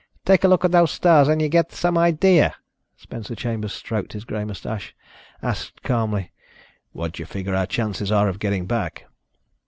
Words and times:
Take 0.25 0.43
a 0.43 0.47
look 0.47 0.65
at 0.65 0.71
those 0.71 0.89
stars 0.89 1.27
and 1.27 1.39
you 1.39 1.47
get 1.47 1.71
some 1.71 1.95
idea." 1.95 2.55
Spencer 2.97 3.35
Chambers 3.35 3.73
stroked 3.73 4.13
his 4.13 4.23
gray 4.25 4.43
mustache, 4.43 4.95
asked 5.43 5.83
calmly: 5.83 6.31
"What 6.91 7.11
do 7.13 7.21
you 7.21 7.27
figure 7.27 7.53
our 7.53 7.67
chances 7.67 8.11
are 8.11 8.27
of 8.27 8.39
getting 8.39 8.65
back?" 8.65 9.05